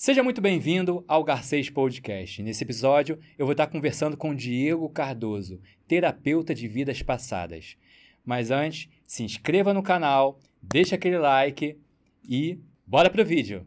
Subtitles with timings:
[0.00, 2.40] Seja muito bem-vindo ao Garcês Podcast.
[2.40, 7.76] Nesse episódio, eu vou estar conversando com Diego Cardoso, terapeuta de vidas passadas.
[8.24, 11.76] Mas antes, se inscreva no canal, deixa aquele like
[12.22, 13.66] e bora pro vídeo!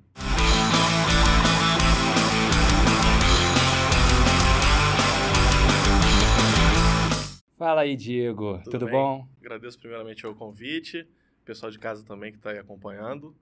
[7.58, 8.60] Fala aí, Diego.
[8.60, 9.28] Tudo, Tudo bom?
[9.42, 11.06] Agradeço primeiramente o convite,
[11.44, 13.36] pessoal de casa também que está aí acompanhando.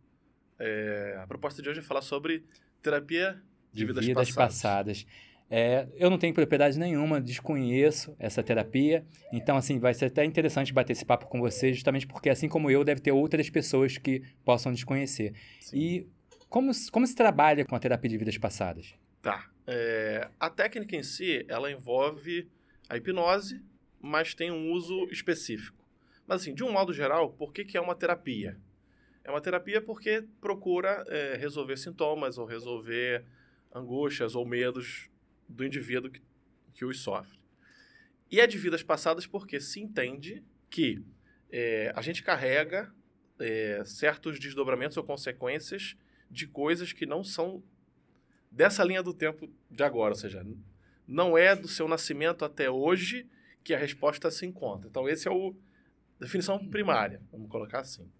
[0.57, 2.43] É, a proposta de hoje é falar sobre
[2.81, 3.41] terapia
[3.71, 4.33] de, vidas, passadas.
[4.33, 5.07] passadas.
[5.51, 10.71] É, eu não tenho propriedade nenhuma, desconheço essa terapia, então assim vai ser até interessante
[10.71, 14.21] bater esse papo com você, justamente porque assim como eu, deve ter outras pessoas que
[14.45, 15.33] possam desconhecer.
[15.59, 15.77] Sim.
[15.77, 16.07] E
[16.47, 18.93] como, como se trabalha com a terapia de vidas passadas?
[19.23, 19.49] Tá.
[19.65, 22.47] É, a técnica em si, ela envolve
[22.87, 23.61] a hipnose,
[23.99, 25.83] mas tem um uso específico.
[26.27, 28.57] Mas assim, de um modo geral, por que, que é uma terapia?
[29.23, 33.25] É uma terapia porque procura é, resolver sintomas ou resolver
[33.73, 35.09] angústias ou medos
[35.47, 36.21] do indivíduo que,
[36.73, 37.39] que os sofre.
[38.31, 41.03] E é de vidas passadas porque se entende que
[41.51, 42.93] é, a gente carrega
[43.39, 45.95] é, certos desdobramentos ou consequências
[46.29, 47.63] de coisas que não são
[48.51, 50.45] dessa linha do tempo de agora, ou seja,
[51.07, 53.27] não é do seu nascimento até hoje
[53.63, 54.87] que a resposta se encontra.
[54.87, 55.55] Então, esse é o
[56.19, 58.11] definição primária, vamos colocar assim.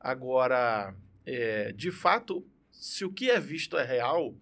[0.00, 0.94] Agora,
[1.24, 4.34] é, de fato, se o que é visto é real,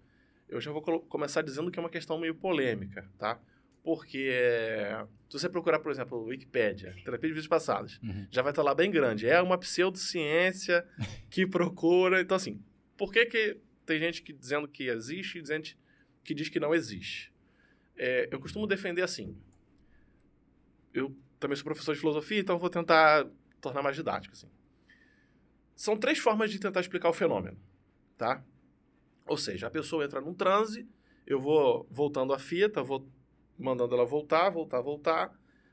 [0.48, 3.40] eu já vou começar dizendo que é uma questão meio polêmica, tá?
[3.82, 8.26] Porque é, se você procurar, por exemplo, Wikipedia, terapia de vidas passadas, Uhum.
[8.30, 9.26] já vai estar lá bem grande.
[9.28, 10.86] É uma pseudociência
[11.30, 12.20] que procura.
[12.20, 12.62] Então, assim,
[12.96, 15.78] por que, que tem gente que dizendo que existe e gente
[16.22, 17.30] que diz que não existe?
[17.96, 19.36] É, eu costumo defender assim.
[20.92, 23.26] Eu também sou professor de filosofia, então vou tentar
[23.60, 24.32] tornar mais didático.
[24.34, 24.48] Assim.
[25.74, 27.58] São três formas de tentar explicar o fenômeno,
[28.16, 28.44] tá?
[29.26, 30.88] Ou seja, a pessoa entra num transe,
[31.26, 33.08] eu vou voltando a fita, vou
[33.58, 35.32] mandando ela voltar, voltar, voltar,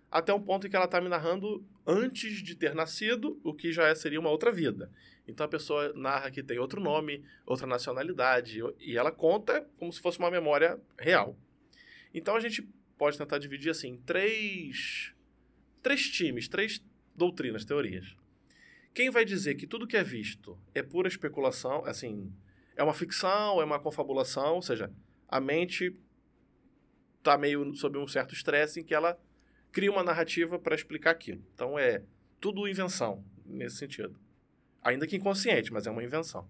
[0.10, 3.72] até um ponto em que ela está me narrando antes de ter nascido, o que
[3.72, 4.92] já é, seria uma outra vida.
[5.28, 10.02] Então a pessoa narra que tem outro nome, outra nacionalidade, e ela conta como se
[10.02, 11.38] fosse uma memória real.
[12.14, 12.68] Então a gente
[12.98, 15.14] pode tentar dividir assim três,
[15.82, 16.84] três times, três
[17.16, 18.16] doutrinas, teorias.
[18.94, 22.32] Quem vai dizer que tudo que é visto é pura especulação, assim,
[22.76, 24.92] é uma ficção, é uma confabulação, ou seja,
[25.28, 25.94] a mente
[27.20, 29.18] está meio sob um certo estresse em que ela
[29.72, 31.42] cria uma narrativa para explicar aquilo.
[31.54, 32.04] Então é
[32.40, 34.20] tudo invenção nesse sentido.
[34.84, 36.50] Ainda que inconsciente, mas é uma invenção.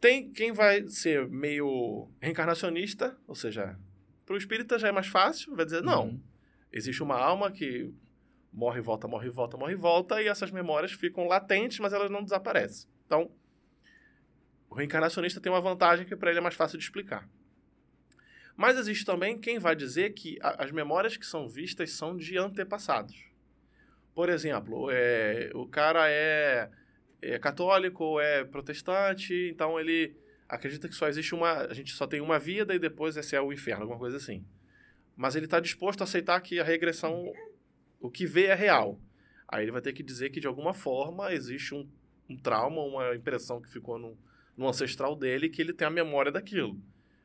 [0.00, 3.78] Tem quem vai ser meio reencarnacionista, ou seja,
[4.24, 6.20] para o espírita já é mais fácil, vai dizer, não, Uhum.
[6.72, 7.92] existe uma alma que
[8.56, 11.92] morre e volta, morre e volta, morre e volta, e essas memórias ficam latentes, mas
[11.92, 12.88] elas não desaparecem.
[13.04, 13.30] Então,
[14.70, 17.28] o reencarnacionista tem uma vantagem que para ele é mais fácil de explicar.
[18.56, 23.26] Mas existe também quem vai dizer que as memórias que são vistas são de antepassados.
[24.14, 26.70] Por exemplo, é, o cara é,
[27.20, 30.16] é católico ou é protestante, então ele
[30.48, 31.66] acredita que só existe uma.
[31.66, 34.42] A gente só tem uma vida e depois esse é o inferno, alguma coisa assim.
[35.14, 37.30] Mas ele está disposto a aceitar que a regressão,
[38.00, 39.00] o que vê é real.
[39.48, 41.88] Aí ele vai ter que dizer que de alguma forma existe um,
[42.28, 44.18] um trauma, uma impressão que ficou no,
[44.56, 46.80] no ancestral dele que ele tem a memória daquilo.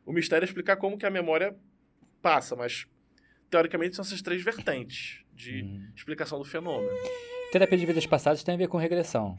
[0.06, 1.56] O mistério é explicar como que a memória
[2.22, 2.86] passa, mas
[3.50, 5.88] teoricamente são essas três vertentes de Uhum.
[5.96, 6.92] explicação do fenômeno.
[7.52, 9.36] Terapia de vidas passadas tem a ver com regressão.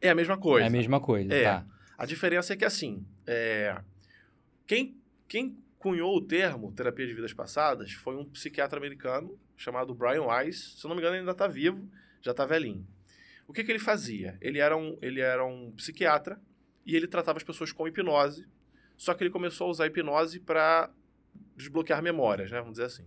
[0.00, 0.64] É a mesma coisa.
[0.64, 1.42] É a mesma coisa, É.
[1.44, 1.66] tá?
[1.96, 3.78] A diferença é que, assim, é,
[4.66, 4.96] quem,
[5.28, 10.74] quem cunhou o termo terapia de vidas passadas foi um psiquiatra americano chamado Brian Weiss.
[10.76, 12.86] Se eu não me engano, ele ainda está vivo, já está velhinho.
[13.48, 14.36] O que, que ele fazia?
[14.42, 16.38] Ele era, um, ele era um psiquiatra
[16.84, 18.46] e ele tratava as pessoas com hipnose,
[18.94, 20.92] só que ele começou a usar a hipnose para
[21.56, 22.58] desbloquear memórias, né?
[22.58, 23.06] Vamos dizer assim.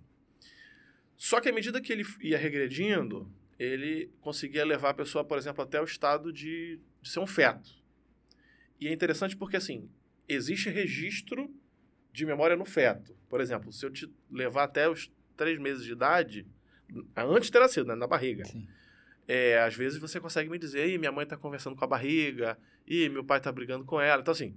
[1.16, 5.64] Só que à medida que ele ia regredindo, ele conseguia levar a pessoa, por exemplo,
[5.64, 7.70] até o estado de, de ser um feto.
[8.80, 9.88] E é interessante porque, assim,
[10.28, 11.54] existe registro
[12.14, 13.18] de memória no feto.
[13.28, 16.48] Por exemplo, se eu te levar até os três meses de idade,
[17.18, 18.68] antes de ter nascido, né, na barriga, Sim.
[19.28, 22.58] é, às vezes você consegue me dizer, Ih, minha mãe tá conversando com a barriga,
[22.88, 24.22] e meu pai tá brigando com ela.
[24.22, 24.56] Então, assim,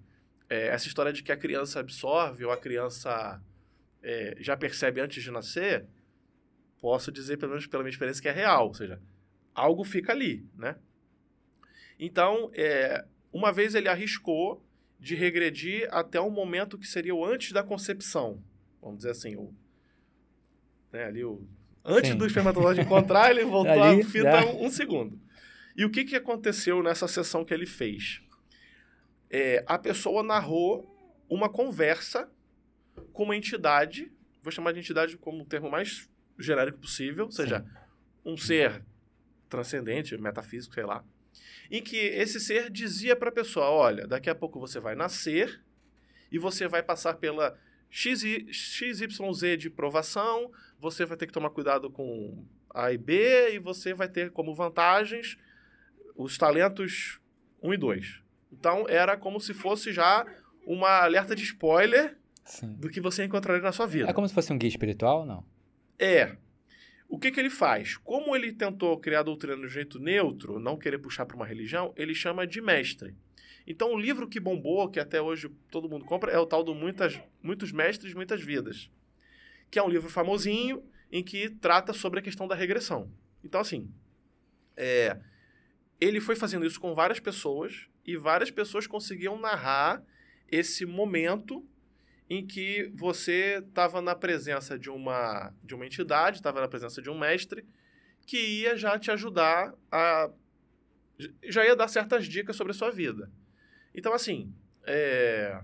[0.50, 3.42] é, essa história de que a criança absorve ou a criança
[4.02, 5.86] é, já percebe antes de nascer,
[6.78, 8.68] posso dizer, pelo menos pela minha experiência, que é real.
[8.68, 9.00] Ou seja,
[9.54, 10.76] algo fica ali, né?
[11.98, 14.62] Então, é, uma vez ele arriscou
[14.98, 18.42] de regredir até o momento que seria o antes da concepção.
[18.80, 19.54] Vamos dizer assim, o,
[20.92, 21.46] né, ali o,
[21.84, 22.16] antes Sim.
[22.16, 24.46] do espermatozoide encontrar, ele voltou Ali, a fita já.
[24.46, 25.20] um, um segundo.
[25.76, 28.22] E o que, que aconteceu nessa sessão que ele fez?
[29.30, 30.94] É, a pessoa narrou
[31.28, 32.30] uma conversa
[33.12, 34.10] com uma entidade,
[34.42, 36.08] vou chamar de entidade como o termo mais
[36.38, 38.32] genérico possível, ou seja, Sim.
[38.32, 38.82] um ser
[39.48, 41.04] transcendente, metafísico, sei lá,
[41.70, 45.60] em que esse ser dizia para a pessoa: olha, daqui a pouco você vai nascer
[46.30, 47.58] e você vai passar pela
[47.90, 52.44] XYZ de provação, você vai ter que tomar cuidado com
[52.74, 55.38] A e B, e você vai ter como vantagens
[56.14, 57.20] os talentos
[57.62, 58.22] 1 e 2.
[58.52, 60.26] Então era como se fosse já
[60.66, 62.74] uma alerta de spoiler Sim.
[62.74, 64.08] do que você encontraria na sua vida.
[64.08, 65.44] É como se fosse um guia espiritual, não?
[65.98, 66.36] É.
[67.08, 67.96] O que, que ele faz?
[67.96, 71.92] Como ele tentou criar a doutrina de jeito neutro, não querer puxar para uma religião,
[71.96, 73.14] ele chama de mestre.
[73.66, 76.74] Então, o livro que bombou, que até hoje todo mundo compra, é o tal do
[76.74, 78.90] Muitas, Muitos Mestres, Muitas Vidas,
[79.70, 83.10] que é um livro famosinho em que trata sobre a questão da regressão.
[83.42, 83.90] Então, assim,
[84.76, 85.18] é,
[86.00, 90.02] ele foi fazendo isso com várias pessoas e várias pessoas conseguiam narrar
[90.48, 91.66] esse momento
[92.28, 97.08] em que você estava na presença de uma, de uma entidade, estava na presença de
[97.08, 97.64] um mestre,
[98.26, 100.30] que ia já te ajudar a.
[101.44, 103.30] já ia dar certas dicas sobre a sua vida.
[103.94, 104.52] Então, assim,
[104.84, 105.62] é...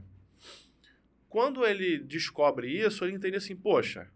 [1.28, 4.08] quando ele descobre isso, ele entende assim: poxa,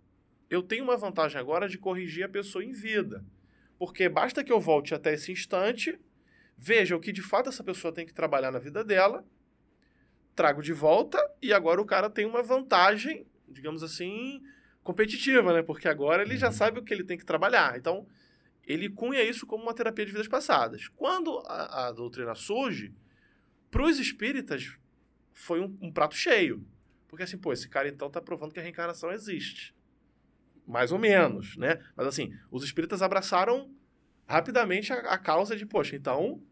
[0.49, 3.25] eu tenho uma vantagem agora de corrigir a pessoa em vida.
[3.79, 5.99] Porque basta que eu volte até esse instante,
[6.57, 9.27] veja o que de fato essa pessoa tem que trabalhar na vida dela,
[10.37, 14.43] trago de volta e agora o cara tem uma vantagem, digamos assim,
[14.85, 15.63] competitiva, né?
[15.63, 16.53] Porque agora ele já uhum.
[16.53, 17.77] sabe o que ele tem que trabalhar.
[17.77, 18.07] Então,
[18.63, 20.89] ele cunha isso como uma terapia de vidas passadas.
[20.89, 22.95] Quando a, a doutrina surge,
[23.71, 24.77] para os espíritas,
[25.33, 26.67] foi um, um, prato cheio.
[27.09, 29.75] Porque assim, pô, esse cara então está provando que a reencarnação existe.
[30.67, 31.83] Mais ou menos, né?
[31.97, 33.73] Mas assim, os espíritas abraçaram
[34.27, 36.43] rapidamente a, a causa de, poxa, então,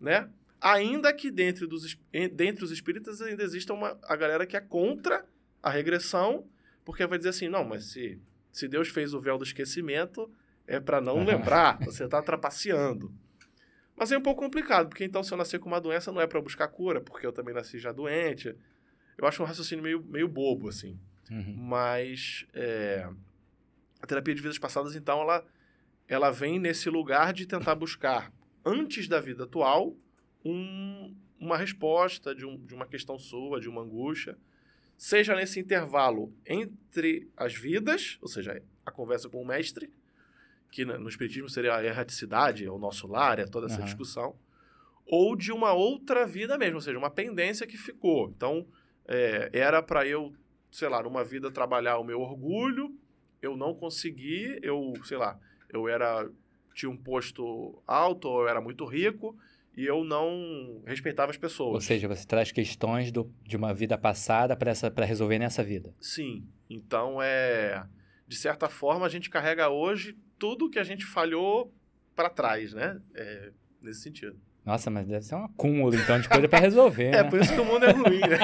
[0.00, 0.30] né?
[0.60, 1.96] Ainda que dentro dos,
[2.32, 5.24] dentre os espíritas ainda exista uma, a galera que é contra
[5.62, 6.48] a regressão,
[6.84, 8.20] porque vai dizer assim, não, mas se,
[8.50, 10.30] se Deus fez o véu do esquecimento,
[10.66, 13.12] é para não lembrar, você está trapaceando.
[13.96, 16.26] Mas é um pouco complicado, porque então se eu nascer com uma doença não é
[16.26, 18.54] para buscar cura, porque eu também nasci já doente.
[19.16, 20.98] Eu acho um raciocínio meio, meio bobo, assim.
[21.30, 21.54] Uhum.
[21.56, 23.08] Mas é,
[24.00, 25.44] a terapia de vidas passadas, então, ela,
[26.06, 28.32] ela vem nesse lugar de tentar buscar,
[28.64, 29.96] antes da vida atual,
[30.50, 34.36] um, uma resposta de, um, de uma questão sua, de uma angústia.
[34.96, 39.92] Seja nesse intervalo entre as vidas, ou seja, a conversa com o mestre,
[40.70, 43.84] que no Espiritismo seria a erraticidade, é o nosso lar, é toda essa uhum.
[43.84, 44.36] discussão,
[45.06, 48.28] ou de uma outra vida mesmo, ou seja, uma pendência que ficou.
[48.28, 48.66] Então,
[49.06, 50.34] é, era para eu,
[50.70, 52.94] sei lá, numa vida trabalhar o meu orgulho,
[53.40, 55.38] eu não consegui, eu, sei lá,
[55.70, 56.28] eu era
[56.74, 59.36] tinha um posto alto, ou eu era muito rico,
[59.78, 61.74] e eu não respeitava as pessoas.
[61.74, 65.94] Ou seja, você traz questões do, de uma vida passada para resolver nessa vida.
[66.00, 66.48] Sim.
[66.68, 67.86] Então, é
[68.26, 71.72] de certa forma, a gente carrega hoje tudo que a gente falhou
[72.16, 73.00] para trás, né?
[73.14, 74.36] É, nesse sentido.
[74.66, 77.30] Nossa, mas deve ser um acúmulo, então, de coisa para resolver, É, né?
[77.30, 78.38] por isso que o mundo é ruim, né?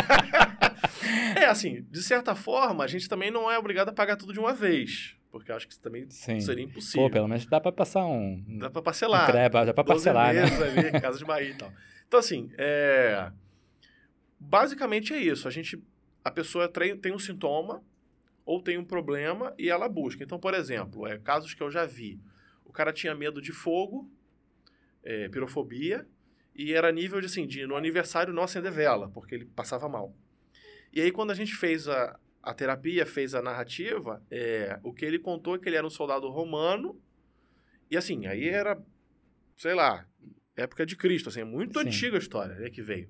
[1.43, 4.39] é, assim, de certa forma, a gente também não é obrigado a pagar tudo de
[4.39, 5.17] uma vez.
[5.35, 6.41] Porque eu acho que isso também Sim.
[6.41, 7.09] seria impossível.
[7.09, 8.41] Pô, pelo menos dá para passar um...
[8.57, 9.29] Dá para parcelar.
[9.29, 10.43] Um dá para parcelar, né?
[10.43, 11.73] ali, Casa de Bahia e tal.
[12.07, 13.33] Então, assim, é...
[14.39, 15.49] Basicamente é isso.
[15.49, 15.83] A gente...
[16.23, 17.83] A pessoa tem um sintoma,
[18.47, 20.23] ou tem um problema e ela busca.
[20.23, 22.21] Então, por exemplo, é, casos que eu já vi.
[22.65, 24.09] O cara tinha medo de fogo,
[25.03, 26.07] é, pirofobia,
[26.55, 30.15] e era nível de, assim, de no aniversário não acender vela, porque ele passava mal.
[30.93, 35.05] E aí, quando a gente fez a, a terapia, fez a narrativa, é, o que
[35.05, 37.01] ele contou é que ele era um soldado romano,
[37.91, 38.81] e assim, aí era,
[39.57, 40.07] sei lá,
[40.57, 41.87] época de Cristo, assim, é muito Sim.
[41.87, 43.09] antiga a história né, que veio.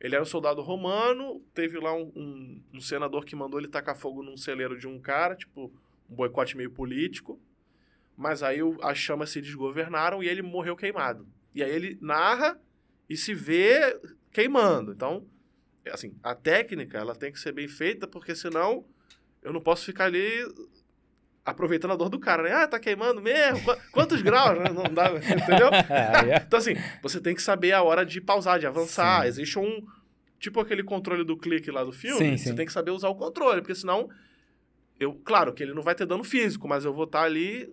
[0.00, 3.96] Ele era um soldado romano, teve lá um, um, um, senador que mandou ele tacar
[3.96, 5.72] fogo num celeiro de um cara, tipo,
[6.10, 7.40] um boicote meio político.
[8.16, 11.26] Mas aí o, as chamas se desgovernaram e ele morreu queimado.
[11.54, 12.60] E aí ele narra
[13.08, 13.96] e se vê
[14.32, 14.92] queimando.
[14.92, 15.24] Então,
[15.90, 18.84] assim, a técnica, ela tem que ser bem feita, porque senão
[19.42, 20.46] eu não posso ficar ali
[21.44, 22.52] aproveitando a dor do cara, né?
[22.52, 23.60] Ah, tá queimando mesmo?
[23.90, 24.58] Quantos graus?
[24.72, 25.70] Não dá, entendeu?
[25.90, 26.44] É, é.
[26.46, 29.22] então, assim, você tem que saber a hora de pausar, de avançar.
[29.22, 29.28] Sim.
[29.28, 29.84] Existe um.
[30.38, 32.18] Tipo aquele controle do clique lá do filme.
[32.18, 32.50] Sim, sim.
[32.50, 34.08] Você tem que saber usar o controle, porque senão.
[34.98, 37.72] Eu, claro que ele não vai ter dano físico, mas eu vou estar tá ali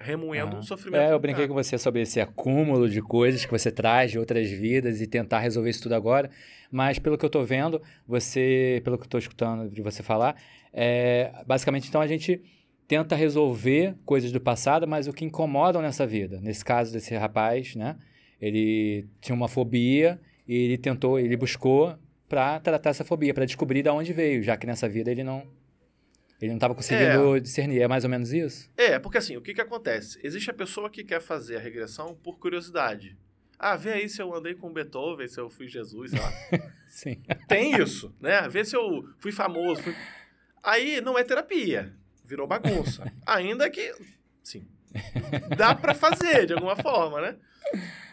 [0.00, 0.58] remoendo ah.
[0.58, 1.00] um sofrimento.
[1.00, 4.50] É, eu brinquei com você sobre esse acúmulo de coisas que você traz de outras
[4.50, 6.30] vidas e tentar resolver isso tudo agora.
[6.72, 10.36] Mas pelo que eu estou vendo, você, pelo que eu estou escutando de você falar,
[10.72, 12.40] é, basicamente então a gente
[12.88, 16.40] tenta resolver coisas do passado, mas o que incomodam nessa vida.
[16.40, 17.96] Nesse caso desse rapaz, né?
[18.40, 21.94] Ele tinha uma fobia e ele tentou, ele buscou
[22.28, 25.42] para tratar essa fobia, para descobrir de onde veio, já que nessa vida ele não
[26.40, 27.40] ele não estava conseguindo é.
[27.40, 27.82] discernir.
[27.82, 28.70] É mais ou menos isso?
[28.76, 30.18] É, porque assim, o que, que acontece?
[30.22, 33.16] Existe a pessoa que quer fazer a regressão por curiosidade.
[33.58, 36.32] Ah, vê aí se eu andei com Beethoven, se eu fui Jesus, sei lá.
[36.88, 37.22] Sim.
[37.46, 38.48] Tem isso, né?
[38.48, 39.82] Vê se eu fui famoso.
[39.82, 39.94] Fui...
[40.62, 41.94] Aí não é terapia.
[42.24, 43.12] Virou bagunça.
[43.26, 43.92] Ainda que,
[44.42, 44.66] sim,
[45.56, 47.36] dá para fazer de alguma forma, né?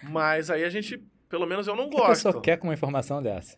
[0.03, 0.97] Mas aí a gente,
[1.29, 2.05] pelo menos eu não gosto.
[2.05, 3.57] A pessoa quer com uma informação dessa?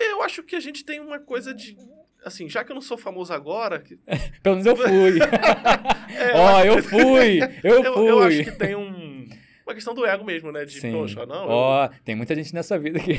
[0.00, 1.76] eu acho que a gente tem uma coisa de
[2.24, 3.80] assim, já que eu não sou famoso agora.
[3.80, 3.96] Que...
[4.42, 5.18] Pelo menos eu fui.
[6.14, 7.38] é, Ó, oh, eu fui!
[7.62, 8.08] Eu, eu, fui!
[8.08, 9.28] Eu acho que tem um,
[9.66, 10.64] uma questão do ego mesmo, né?
[10.64, 10.92] De, Sim.
[10.92, 11.48] poxa, não.
[11.48, 11.90] Ó, eu...
[12.04, 13.12] tem muita gente nessa vida que.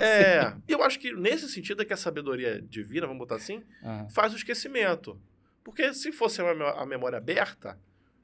[0.00, 0.54] é.
[0.68, 4.06] E eu acho que nesse sentido é que a sabedoria divina, vamos botar assim, ah.
[4.10, 5.20] faz o esquecimento.
[5.64, 7.78] Porque se fosse a memória aberta.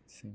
[0.07, 0.35] Sim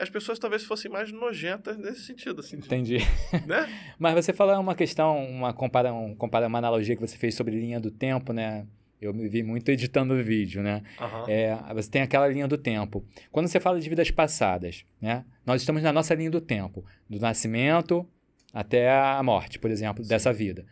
[0.00, 2.56] as pessoas talvez fossem mais nojentas nesse sentido, assim.
[2.56, 2.98] Entendi.
[3.46, 3.68] Né?
[3.98, 7.60] Mas você falou uma questão, uma compara, um, compara uma analogia que você fez sobre
[7.60, 8.66] linha do tempo, né?
[9.00, 10.82] Eu me vi muito editando o vídeo, né?
[11.00, 11.24] Uhum.
[11.26, 13.04] É, você tem aquela linha do tempo.
[13.32, 15.24] Quando você fala de vidas passadas, né?
[15.46, 18.06] Nós estamos na nossa linha do tempo, do nascimento
[18.52, 20.10] até a morte, por exemplo, Sim.
[20.10, 20.66] dessa vida.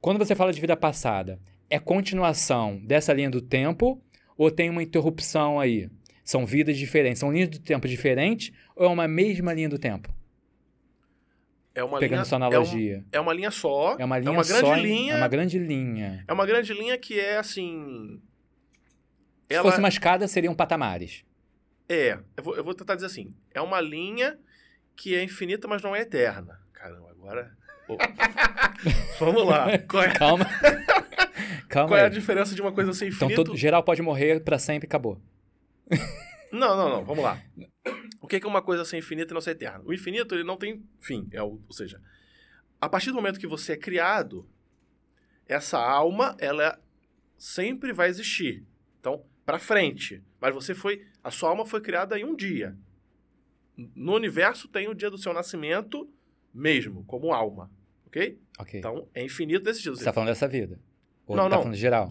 [0.00, 4.02] Quando você fala de vida passada, é continuação dessa linha do tempo
[4.36, 5.90] ou tem uma interrupção aí?
[6.24, 10.14] São vidas diferentes, são linhas do tempo diferentes ou é uma mesma linha do tempo?
[11.78, 12.96] É uma Pegando linha, sua analogia.
[12.96, 13.96] É, um, é, uma linha só.
[14.00, 15.14] É uma linha é uma grande só, linha.
[15.14, 16.24] É uma grande linha.
[16.26, 18.20] É uma grande linha que é assim.
[19.46, 19.62] Se ela...
[19.62, 21.24] fosse uma escada, seriam patamares.
[21.88, 23.30] É, eu vou, eu vou tentar dizer assim.
[23.54, 24.36] É uma linha
[24.96, 26.58] que é infinita, mas não é eterna.
[26.72, 27.56] Caramba, agora.
[27.88, 27.96] Oh.
[29.24, 29.78] Vamos lá.
[29.88, 30.12] Qual é...
[30.12, 30.46] Calma.
[31.70, 33.32] Calma Qual é a diferença de uma coisa ser infinita?
[33.34, 35.22] Então, todo, geral pode morrer para sempre e acabou.
[36.52, 37.04] Não, não, não.
[37.04, 37.42] Vamos lá.
[38.20, 39.84] O que é uma coisa ser infinita e não ser eterna?
[39.84, 41.28] O infinito, ele não tem fim.
[41.32, 42.00] É ou seja,
[42.80, 44.48] a partir do momento que você é criado,
[45.46, 46.80] essa alma, ela
[47.36, 48.64] sempre vai existir.
[49.00, 50.22] Então, para frente.
[50.40, 51.06] Mas você foi...
[51.22, 52.76] A sua alma foi criada em um dia.
[53.94, 56.10] No universo tem o dia do seu nascimento
[56.52, 57.70] mesmo, como alma.
[58.06, 58.38] Ok?
[58.58, 58.78] Ok.
[58.80, 59.96] Então, é infinito desse sentido.
[59.96, 60.80] Você está falando dessa vida?
[61.26, 61.62] Ou não, tá não.
[61.62, 62.10] falando geral?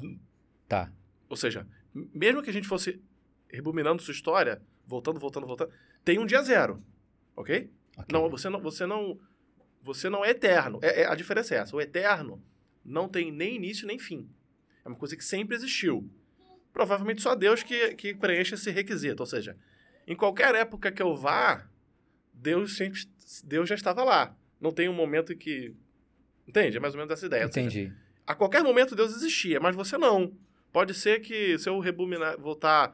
[0.68, 0.92] Tá.
[1.28, 3.02] Ou seja, mesmo que a gente fosse
[3.50, 5.72] rebominando sua história, voltando, voltando, voltando,
[6.04, 6.78] tem um dia zero,
[7.36, 7.70] ok?
[7.98, 8.06] okay.
[8.12, 9.20] Não, você não, você não,
[9.82, 10.80] você não é eterno.
[10.82, 11.76] É, é, a diferença é essa.
[11.76, 12.44] O eterno
[12.84, 14.30] não tem nem início nem fim.
[14.84, 16.10] É uma coisa que sempre existiu.
[16.72, 19.22] Provavelmente só Deus que, que preenche esse requisito.
[19.22, 19.58] Ou seja,
[20.06, 21.68] em qualquer época que eu vá,
[22.34, 23.00] Deus sempre,
[23.44, 24.36] Deus já estava lá.
[24.60, 25.76] Não tem um momento em que,
[26.48, 26.78] entende?
[26.78, 27.46] É mais ou menos essa ideia.
[27.46, 27.88] Entendi.
[27.88, 30.34] Seja, a qualquer momento Deus existia, mas você não.
[30.72, 32.94] Pode ser que se eu rebominar, voltar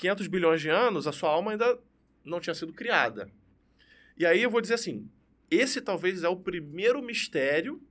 [0.00, 1.78] 500 bilhões de anos, a sua alma ainda
[2.24, 3.30] não tinha sido criada.
[4.16, 5.06] E aí eu vou dizer assim:
[5.50, 7.82] esse talvez é o primeiro mistério,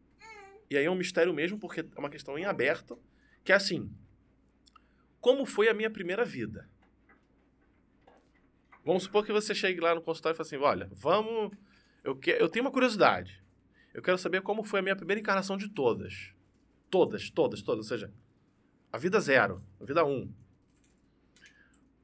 [0.72, 3.00] e aí é um mistério mesmo, porque é uma questão em aberto,
[3.44, 3.94] que é assim:
[5.22, 6.68] como foi a minha primeira vida?
[8.84, 11.56] Vamos supor que você chegue lá no consultório e fale assim: olha, vamos.
[12.04, 13.44] Eu, que, eu tenho uma curiosidade.
[13.94, 16.34] Eu quero saber como foi a minha primeira encarnação de todas.
[16.89, 17.86] Todas, todas, todas.
[17.86, 18.12] Ou seja,
[18.92, 20.34] a vida zero, a vida um,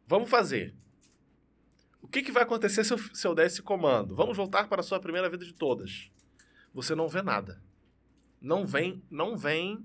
[0.08, 0.76] Vamos fazer.
[2.02, 4.16] O que, que vai acontecer se eu, se eu der esse comando?
[4.16, 6.12] Vamos voltar para a sua primeira vida de todas.
[6.74, 7.62] Você não vê nada.
[8.40, 9.84] Não vem, não vem,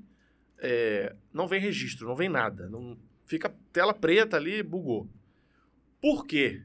[0.58, 2.68] é, não vem registro, não vem nada.
[2.68, 5.08] Não, fica tela preta ali, bugou.
[6.00, 6.62] Por quê?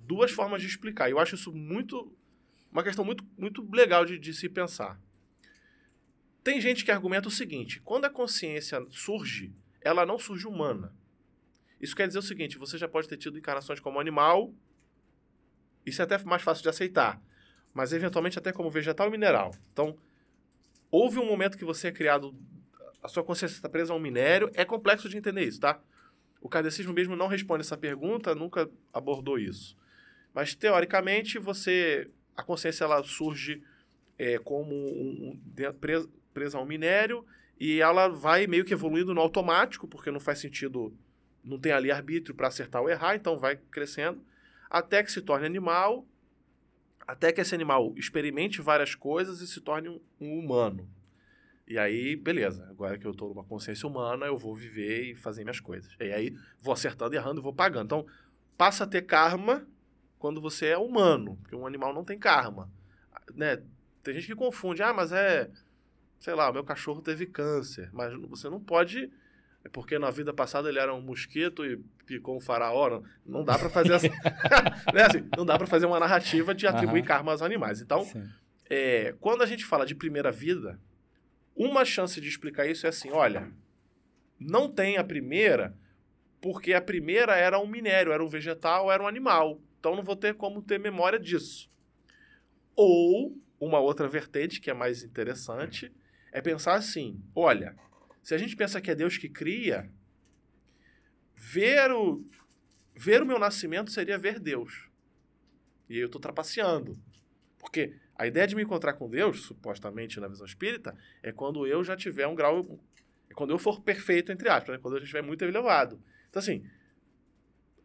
[0.00, 1.08] Duas formas de explicar.
[1.08, 2.12] Eu acho isso muito,
[2.70, 5.00] uma questão muito, muito legal de, de se pensar.
[6.42, 10.92] Tem gente que argumenta o seguinte: quando a consciência surge, ela não surge humana.
[11.82, 14.54] Isso quer dizer o seguinte: você já pode ter tido encarnações como animal,
[15.84, 17.20] isso é até mais fácil de aceitar,
[17.74, 19.52] mas eventualmente até como vegetal e mineral.
[19.72, 19.98] Então,
[20.90, 22.34] houve um momento que você é criado,
[23.02, 25.82] a sua consciência está presa a um minério, é complexo de entender isso, tá?
[26.40, 29.76] O kardecismo mesmo não responde essa pergunta, nunca abordou isso.
[30.32, 33.62] Mas, teoricamente, você a consciência ela surge
[34.18, 35.40] é, como um, um,
[36.32, 37.24] presa a um minério
[37.60, 40.96] e ela vai meio que evoluindo no automático, porque não faz sentido
[41.44, 44.24] não tem ali arbítrio para acertar ou errar, então vai crescendo,
[44.70, 46.06] até que se torne animal,
[47.06, 50.88] até que esse animal experimente várias coisas e se torne um, um humano.
[51.66, 55.42] E aí, beleza, agora que eu estou numa consciência humana, eu vou viver e fazer
[55.42, 55.94] minhas coisas.
[55.98, 57.84] E aí, vou acertando, errando e vou pagando.
[57.84, 58.06] Então,
[58.56, 59.66] passa a ter karma
[60.18, 62.70] quando você é humano, porque um animal não tem karma.
[63.34, 63.62] Né?
[64.02, 65.50] Tem gente que confunde, ah, mas é,
[66.18, 69.10] sei lá, meu cachorro teve câncer, mas você não pode
[69.64, 72.90] é porque na vida passada ele era um mosquito e picou um faraó.
[72.90, 74.08] Não, não dá para fazer essa,
[74.92, 77.06] né, assim, não dá para fazer uma narrativa de atribuir uhum.
[77.06, 77.80] karma aos animais.
[77.80, 78.06] Então,
[78.68, 80.78] é, quando a gente fala de primeira vida,
[81.54, 83.52] Uma chance de explicar isso é assim: olha,
[84.38, 85.76] não tem a primeira,
[86.40, 89.60] porque a primeira era um minério, era um vegetal, era um animal.
[89.78, 91.70] Então não vou ter como ter memória disso.
[92.74, 95.92] Ou uma outra vertente que é mais interessante
[96.32, 97.76] é pensar assim: olha,
[98.22, 99.90] se a gente pensa que é Deus que cria,
[101.34, 102.24] ver o,
[102.94, 104.88] ver o meu nascimento seria ver Deus.
[105.88, 106.96] E eu estou trapaceando.
[107.58, 111.82] Porque a ideia de me encontrar com Deus, supostamente na visão espírita, é quando eu
[111.82, 112.78] já tiver um grau.
[113.28, 114.80] É quando eu for perfeito, entre aspas, né?
[114.80, 116.00] quando eu já estiver muito elevado.
[116.28, 116.64] Então, assim,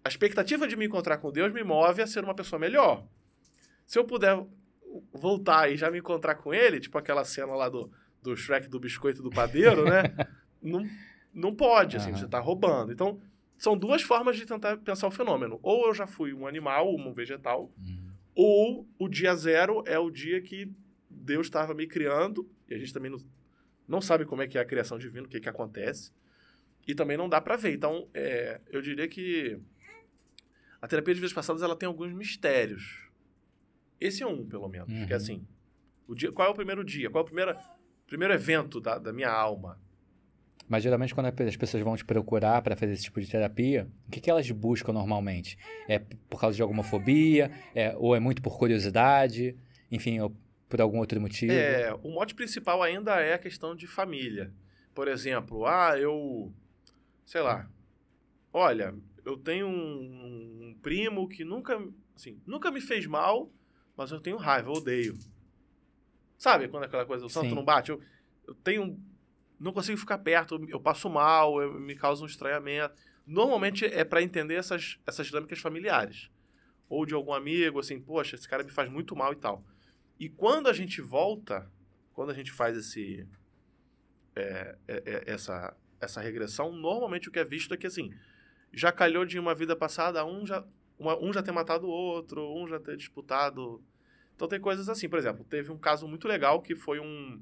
[0.04, 3.08] a expectativa de me encontrar com Deus me move a ser uma pessoa melhor.
[3.86, 4.46] Se eu puder
[5.12, 8.80] voltar e já me encontrar com ele, tipo aquela cena lá do, do Shrek do
[8.80, 10.04] biscoito do padeiro, né?
[10.62, 10.88] não,
[11.34, 12.18] não pode, assim, uhum.
[12.18, 12.92] você está roubando.
[12.92, 13.20] Então,
[13.58, 15.60] são duas formas de tentar pensar o fenômeno.
[15.62, 18.08] Ou eu já fui um animal, um vegetal, uhum
[18.38, 20.72] ou o dia zero é o dia que
[21.10, 23.18] Deus estava me criando, e a gente também não,
[23.88, 26.14] não sabe como é que é a criação divina, o que, que acontece,
[26.88, 27.74] e também não dá para ver.
[27.74, 29.60] Então, é, eu diria que
[30.80, 33.10] a terapia de vidas passadas ela tem alguns mistérios.
[34.00, 35.08] Esse é um, pelo menos, uhum.
[35.08, 35.44] que é assim,
[36.08, 37.58] o dia, qual é o primeiro dia, qual é o primeiro,
[38.08, 39.80] primeiro evento da, da minha alma,
[40.68, 44.12] mas geralmente quando as pessoas vão te procurar para fazer esse tipo de terapia, o
[44.12, 45.58] que, que elas buscam normalmente?
[45.88, 46.00] É
[46.30, 47.52] por causa de alguma fobia?
[47.74, 49.56] É, ou é muito por curiosidade?
[49.90, 50.36] Enfim, ou
[50.68, 51.54] por algum outro motivo?
[51.54, 54.54] É, o mote principal ainda é a questão de família.
[54.94, 56.52] Por exemplo, ah, eu.
[57.26, 57.70] Sei lá.
[58.52, 61.80] Olha, eu tenho um, um primo que nunca.
[62.14, 63.50] Assim, nunca me fez mal,
[63.96, 65.18] mas eu tenho raiva, eu odeio.
[66.38, 67.56] Sabe quando aquela coisa, o santo Sim.
[67.56, 67.92] não bate?
[67.92, 68.02] Eu,
[68.48, 69.00] eu tenho
[69.60, 72.94] não consigo ficar perto, eu passo mal, eu, me causa um estranhamento.
[73.26, 76.30] Normalmente é para entender essas, essas dinâmicas familiares.
[76.88, 79.64] Ou de algum amigo, assim, poxa, esse cara me faz muito mal e tal.
[80.20, 81.70] E quando a gente volta,
[82.14, 83.28] quando a gente faz esse,
[84.36, 88.14] é, é, é, essa, essa regressão, normalmente o que é visto é que, assim,
[88.72, 90.66] já calhou de uma vida passada, um já,
[90.98, 93.84] uma, um já ter matado o outro, um já ter disputado.
[94.38, 97.42] Então tem coisas assim, por exemplo, teve um caso muito legal que foi um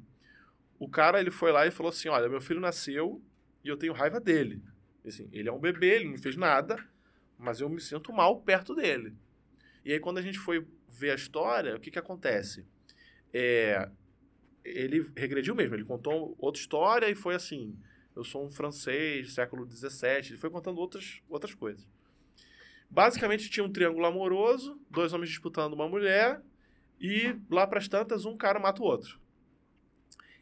[0.80, 3.22] o cara, ele foi lá e falou assim, olha, meu filho nasceu
[3.64, 4.62] e eu tenho raiva dele.
[5.06, 6.78] Assim, ele é um bebê, ele não fez nada,
[7.38, 9.14] mas eu me sinto mal perto dele.
[9.84, 12.66] E aí, quando a gente foi ver a história, o que que acontece?
[13.34, 13.90] É,
[14.64, 17.78] ele regrediu mesmo, ele contou outra história e foi assim,
[18.16, 21.86] eu sou um francês, século XVII, ele foi contando outras, outras coisas.
[22.90, 26.42] Basicamente, tinha um triângulo amoroso, dois homens disputando uma mulher,
[27.00, 29.20] e lá para as tantas, um cara mata o outro.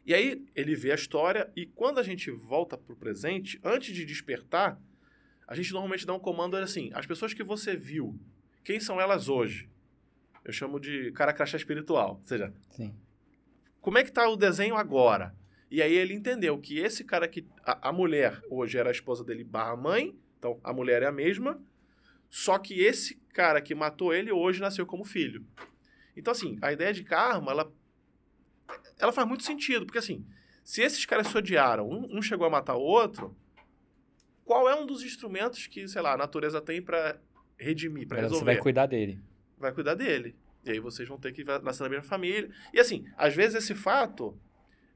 [0.06, 3.94] E aí ele vê a história e quando a gente volta para o presente, antes
[3.94, 4.78] de despertar,
[5.46, 8.18] a gente normalmente dá um comando assim: as pessoas que você viu,
[8.62, 9.68] quem são elas hoje?
[10.44, 12.18] Eu chamo de cara crachá espiritual.
[12.20, 12.94] Ou seja, Sim.
[13.80, 15.34] como é que está o desenho agora?
[15.70, 17.46] E aí ele entendeu que esse cara que.
[17.64, 21.12] A, a mulher hoje era a esposa dele barra mãe, então a mulher é a
[21.12, 21.60] mesma.
[22.28, 25.46] Só que esse cara que matou ele hoje nasceu como filho.
[26.16, 27.72] Então, assim, a ideia de karma, ela
[28.98, 30.24] ela faz muito sentido, porque assim,
[30.62, 33.36] se esses caras se odiaram, um, um chegou a matar o outro,
[34.44, 37.18] qual é um dos instrumentos que, sei lá, a natureza tem para
[37.58, 38.38] redimir, para resolver?
[38.38, 39.20] Você vai cuidar dele.
[39.58, 40.36] Vai cuidar dele.
[40.64, 42.50] E aí vocês vão ter que nascer na mesma família.
[42.72, 44.38] E assim, às vezes esse fato,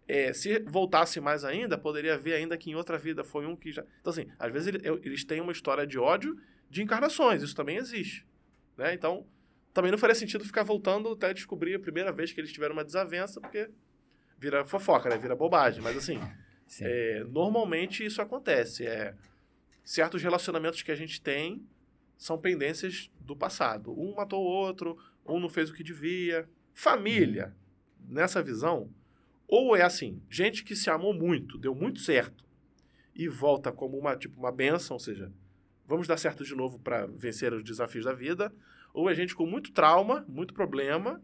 [0.06, 3.72] é, se voltasse mais ainda, poderia ver ainda que em outra vida foi um que
[3.72, 3.84] já.
[4.00, 6.38] Então, assim, às vezes eles têm uma história de ódio
[6.70, 8.26] de encarnações, isso também existe.
[8.76, 8.94] Né?
[8.94, 9.26] Então,
[9.72, 12.84] também não faria sentido ficar voltando até descobrir a primeira vez que eles tiveram uma
[12.84, 13.70] desavença, porque
[14.38, 15.16] vira fofoca, né?
[15.16, 15.82] Vira bobagem.
[15.82, 16.20] Mas assim,
[16.80, 18.86] é, normalmente isso acontece.
[18.86, 19.14] É,
[19.84, 21.66] certos relacionamentos que a gente tem
[22.16, 23.92] são pendências do passado.
[23.92, 26.48] Um matou o outro, um não fez o que devia.
[26.74, 27.54] Família,
[28.00, 28.14] uhum.
[28.14, 28.90] nessa visão,
[29.46, 32.44] ou é assim, gente que se amou muito, deu muito certo,
[33.16, 35.32] e volta como uma, tipo, uma benção, ou seja,
[35.86, 38.52] vamos dar certo de novo para vencer os desafios da vida,
[38.98, 41.22] ou é gente com muito trauma, muito problema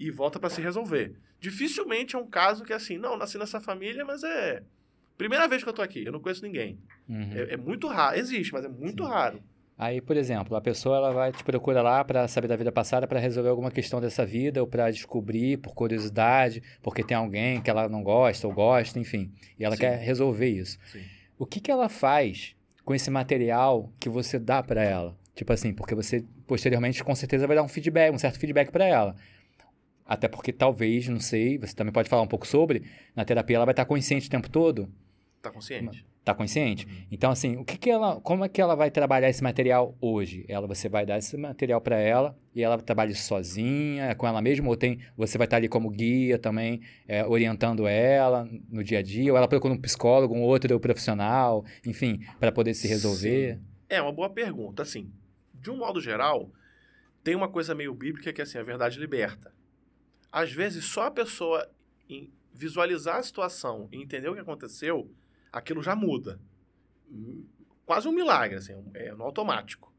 [0.00, 1.14] e volta para se resolver.
[1.38, 4.62] Dificilmente é um caso que é assim, não, nasci nessa família, mas é
[5.18, 6.78] primeira vez que eu tô aqui, eu não conheço ninguém.
[7.06, 7.32] Uhum.
[7.34, 9.10] É, é, muito raro, existe, mas é muito Sim.
[9.10, 9.42] raro.
[9.76, 13.06] Aí, por exemplo, a pessoa ela vai te procura lá para saber da vida passada,
[13.06, 17.68] para resolver alguma questão dessa vida ou para descobrir por curiosidade, porque tem alguém que
[17.68, 19.82] ela não gosta ou gosta, enfim, e ela Sim.
[19.82, 20.78] quer resolver isso.
[20.86, 21.02] Sim.
[21.38, 22.56] O que que ela faz
[22.86, 25.14] com esse material que você dá para ela?
[25.36, 28.86] Tipo assim, porque você posteriormente com certeza vai dar um feedback, um certo feedback para
[28.86, 29.14] ela.
[30.04, 33.66] Até porque talvez, não sei, você também pode falar um pouco sobre, na terapia ela
[33.66, 34.88] vai estar consciente o tempo todo.
[35.42, 36.06] Tá consciente.
[36.24, 36.88] Tá consciente?
[37.12, 40.44] Então, assim, o que que ela, como é que ela vai trabalhar esse material hoje?
[40.48, 44.40] Ela, você vai dar esse material para ela e ela trabalha sozinha, é com ela
[44.40, 49.00] mesma, ou tem, você vai estar ali como guia também, é, orientando ela no dia
[49.00, 53.56] a dia, ou ela procura um psicólogo, um outro profissional, enfim, para poder se resolver?
[53.56, 53.76] Sim.
[53.88, 54.82] É uma boa pergunta.
[54.82, 55.10] Assim,
[55.60, 56.50] de um modo geral,
[57.22, 59.52] tem uma coisa meio bíblica que é assim, a verdade liberta.
[60.30, 61.68] Às vezes, só a pessoa
[62.52, 65.10] visualizar a situação e entender o que aconteceu
[65.52, 66.40] aquilo já muda.
[67.84, 69.92] Quase um milagre, assim, é no automático.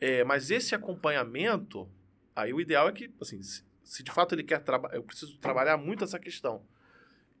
[0.00, 1.88] É, mas esse acompanhamento,
[2.34, 5.38] aí o ideal é que, assim, se, se de fato ele quer trabalhar, eu preciso
[5.38, 6.62] trabalhar muito essa questão.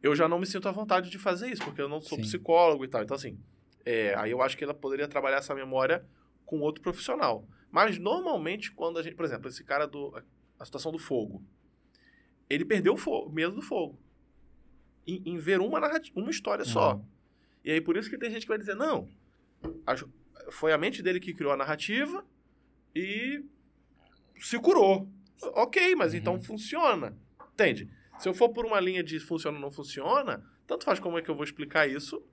[0.02, 2.22] Eu já não me sinto à vontade de fazer isso, porque eu não sou Sim.
[2.22, 3.02] psicólogo e tal.
[3.02, 3.38] Então, assim,
[3.84, 6.04] é, aí eu acho que ela poderia trabalhar essa memória
[6.48, 7.46] com outro profissional.
[7.70, 9.14] Mas, normalmente, quando a gente...
[9.14, 10.16] Por exemplo, esse cara do...
[10.58, 11.44] A situação do fogo.
[12.48, 13.98] Ele perdeu o fogo, medo do fogo.
[15.06, 16.70] Em, em ver uma, narrativa, uma história uhum.
[16.70, 17.00] só.
[17.62, 19.08] E aí por isso que tem gente que vai dizer, não,
[19.86, 19.94] a,
[20.50, 22.24] foi a mente dele que criou a narrativa
[22.94, 23.44] e
[24.36, 25.08] se curou.
[25.42, 26.38] Ok, mas então uhum.
[26.38, 27.16] então funciona.
[27.52, 27.90] Entende?
[28.18, 31.22] Se eu for por uma linha de funciona ou não funciona, tanto faz como é
[31.22, 32.24] que eu vou explicar isso.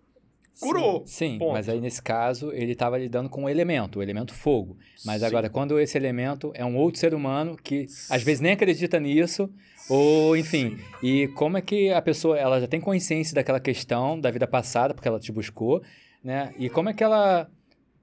[0.59, 1.03] Curou.
[1.05, 4.33] Sim, sim mas aí nesse caso ele estava lidando com o um elemento, o elemento
[4.33, 4.77] fogo.
[5.05, 5.27] Mas sim.
[5.27, 9.49] agora, quando esse elemento é um outro ser humano que às vezes nem acredita nisso,
[9.89, 10.83] ou, enfim, Sim.
[11.03, 14.93] e como é que a pessoa, ela já tem consciência daquela questão da vida passada,
[14.93, 15.83] porque ela te buscou,
[16.23, 16.53] né?
[16.57, 17.49] E como é que ela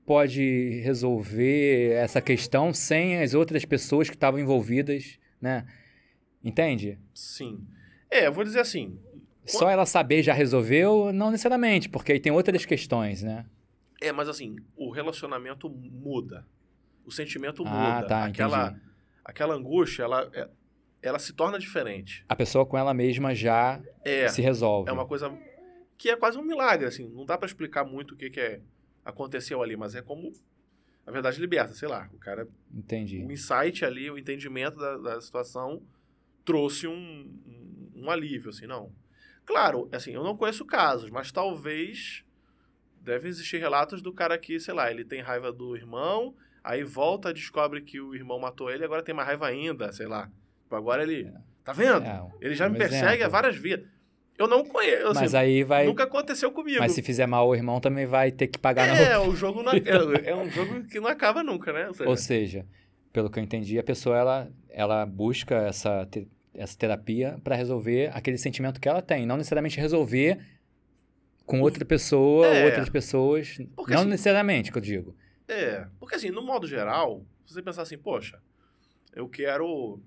[0.06, 5.66] pode resolver essa questão sem as outras pessoas que estavam envolvidas, né?
[6.44, 6.98] Entende?
[7.14, 7.60] Sim.
[8.10, 8.98] É, eu vou dizer assim.
[9.46, 13.44] Só ela saber já resolveu, não necessariamente, porque aí tem outras questões, né?
[14.00, 16.46] É, mas assim, o relacionamento muda.
[17.04, 18.06] O sentimento ah, muda.
[18.06, 18.80] Tá, aquela, entendi.
[19.24, 20.48] aquela angústia, ela, é,
[21.02, 22.24] ela se torna diferente.
[22.28, 24.88] A pessoa com ela mesma já é, se resolve.
[24.88, 25.36] É uma coisa
[25.98, 27.08] que é quase um milagre, assim.
[27.08, 28.60] Não dá para explicar muito o que, que é,
[29.04, 30.32] aconteceu ali, mas é como
[31.06, 32.08] a verdade liberta, sei lá.
[32.12, 32.48] O cara.
[32.72, 33.24] Entendi.
[33.24, 35.82] O insight ali, o entendimento da, da situação
[36.44, 38.92] trouxe um, um, um, alívio, assim, não.
[39.44, 42.24] Claro, assim, eu não conheço casos, mas talvez
[43.00, 47.32] deve existir relatos do cara que, sei lá, ele tem raiva do irmão, aí volta,
[47.32, 50.30] descobre que o irmão matou ele, agora tem mais raiva ainda, sei lá.
[50.62, 51.24] Tipo, agora ele.
[51.26, 51.52] É.
[51.64, 52.04] Tá vendo?
[52.04, 53.24] É, ele já me persegue exemplo.
[53.24, 53.86] há várias vidas.
[54.38, 55.08] Eu não conheço.
[55.08, 55.86] Assim, mas aí vai.
[55.86, 56.80] Nunca aconteceu comigo.
[56.80, 59.34] Mas se fizer mal o irmão também vai ter que pagar é, na É, o
[59.36, 61.86] jogo não, é, é, um jogo que não acaba nunca, né?
[61.88, 62.66] Ou seja, Ou seja,
[63.12, 66.08] pelo que eu entendi, a pessoa ela, ela busca essa,
[66.54, 69.26] essa terapia para resolver aquele sentimento que ela tem.
[69.26, 70.44] Não necessariamente resolver
[71.46, 73.58] com outra pessoa é, ou outras pessoas.
[73.74, 75.16] Porque, não assim, necessariamente, que eu digo.
[75.48, 78.40] É, porque assim, no modo geral, se você pensar assim, poxa,
[79.14, 80.00] eu quero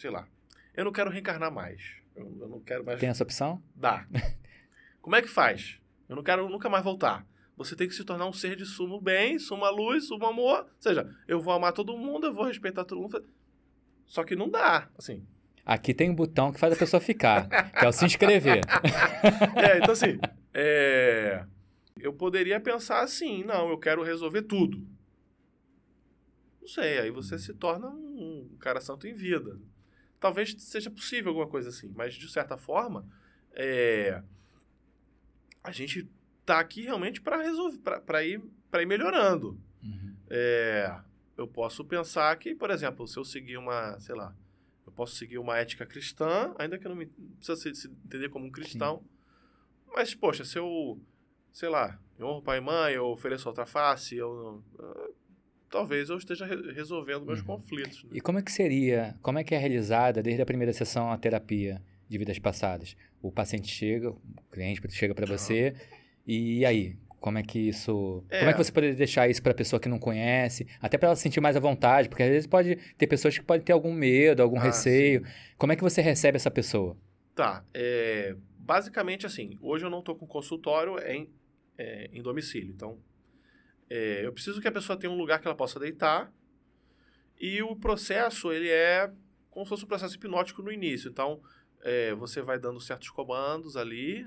[0.00, 0.26] sei lá,
[0.74, 1.96] eu não quero reencarnar mais.
[2.16, 2.98] Eu, eu não quero mais.
[2.98, 3.62] Tem essa opção?
[3.74, 4.06] Dá.
[5.00, 5.78] Como é que faz?
[6.08, 7.26] Eu não quero nunca mais voltar.
[7.56, 10.60] Você tem que se tornar um ser de sumo bem, suma luz, sumo amor.
[10.60, 13.22] Ou seja, eu vou amar todo mundo, eu vou respeitar todo mundo.
[14.06, 15.26] Só que não dá, assim.
[15.70, 18.62] Aqui tem um botão que faz a pessoa ficar, que é o se inscrever.
[19.56, 20.18] é, então assim,
[20.52, 21.44] é...
[21.98, 24.84] eu poderia pensar assim, não, eu quero resolver tudo.
[26.60, 29.58] Não sei, aí você se torna um cara santo em vida
[30.20, 31.90] talvez seja possível alguma coisa assim.
[31.96, 33.08] Mas, de certa forma,
[33.52, 34.22] é,
[35.64, 36.08] a gente
[36.44, 38.40] tá aqui realmente para resolver, para ir,
[38.74, 39.58] ir melhorando.
[39.82, 40.14] Uhum.
[40.28, 41.00] É,
[41.36, 44.36] eu posso pensar que, por exemplo, se eu seguir uma, sei lá,
[45.00, 48.44] posso seguir uma ética cristã, ainda que eu não me precisa se, se entender como
[48.44, 48.98] um cristão.
[48.98, 49.08] Sim.
[49.94, 51.00] Mas, poxa, se eu,
[51.50, 54.62] sei lá, eu honro pai e mãe, eu ofereço outra face, eu
[55.70, 57.46] talvez eu esteja re resolvendo meus uhum.
[57.46, 58.04] conflitos.
[58.04, 58.10] Né?
[58.12, 61.16] E como é que seria, como é que é realizada desde a primeira sessão a
[61.16, 62.94] terapia de vidas passadas?
[63.22, 64.20] O paciente chega, o
[64.52, 65.74] cliente chega para você,
[66.26, 66.98] e aí?
[67.20, 68.24] Como é que isso.
[68.30, 68.38] É.
[68.38, 70.66] Como é que você poderia deixar isso para a pessoa que não conhece?
[70.80, 73.44] Até para ela se sentir mais à vontade, porque às vezes pode ter pessoas que
[73.44, 75.24] podem ter algum medo, algum ah, receio.
[75.24, 75.32] Sim.
[75.58, 76.96] Como é que você recebe essa pessoa?
[77.34, 77.62] Tá.
[77.74, 81.30] É, basicamente assim, hoje eu não estou com consultório é em,
[81.76, 82.72] é, em domicílio.
[82.72, 82.98] Então,
[83.90, 86.32] é, eu preciso que a pessoa tenha um lugar que ela possa deitar.
[87.38, 89.12] E o processo, ele é
[89.50, 91.10] como se fosse um processo hipnótico no início.
[91.10, 91.42] Então,
[91.82, 94.26] é, você vai dando certos comandos ali,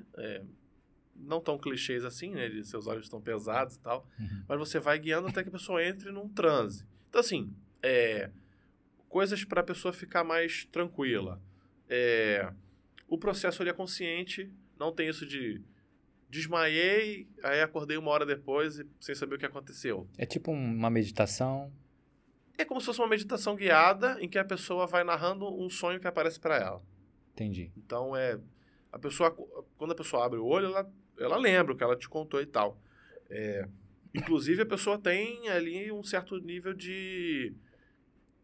[1.16, 2.50] não tão clichês assim, né?
[2.50, 4.08] De seus olhos estão pesados e tal.
[4.20, 4.44] Uhum.
[4.48, 6.86] Mas você vai guiando até que a pessoa entre num transe.
[7.10, 8.30] Então, assim, é,
[9.08, 11.42] coisas para a pessoa ficar mais tranquila.
[11.88, 12.52] É,
[13.08, 15.62] o processo é consciente, não tem isso de
[16.30, 20.10] desmaiei, aí acordei uma hora depois e sem saber o que aconteceu.
[20.18, 21.72] É tipo uma meditação?
[22.58, 26.00] É como se fosse uma meditação guiada em que a pessoa vai narrando um sonho
[26.00, 26.82] que aparece para ela.
[27.34, 27.72] Entendi.
[27.78, 28.40] Então é
[28.92, 29.30] a pessoa
[29.78, 30.92] quando a pessoa abre o olho, ela
[31.26, 32.82] ela lembra o que ela te contou e tal.
[33.30, 33.68] É,
[34.14, 37.54] inclusive, a pessoa tem ali um certo nível de,